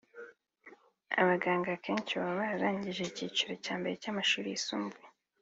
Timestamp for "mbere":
3.79-3.93